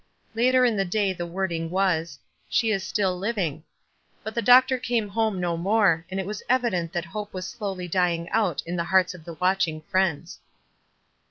[0.33, 2.17] Later in the day the wording was:"
[2.49, 3.63] She is still living."
[4.23, 7.13] But the doctor came home no more, and it was evident that 18 274 WISE
[7.13, 7.13] AND OTHERWISE.
[7.29, 10.39] hope was slowly dying out in the hearts of the watching friends.